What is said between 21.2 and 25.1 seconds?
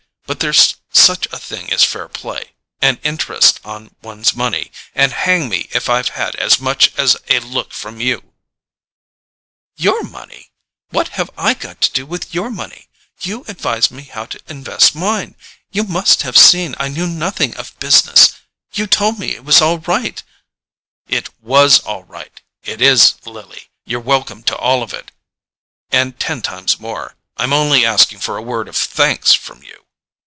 WAS all right—it is, Lily: you're welcome to all of